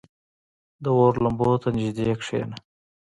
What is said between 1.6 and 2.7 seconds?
ته نږدې کښېنه.